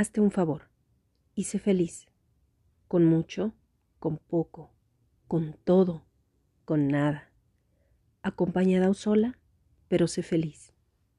[0.00, 0.70] hazte un favor
[1.34, 2.06] y sé feliz,
[2.88, 3.52] con mucho,
[3.98, 4.72] con poco,
[5.28, 6.06] con todo,
[6.64, 7.30] con nada,
[8.22, 9.38] acompañada o sola,
[9.88, 10.69] pero sé feliz.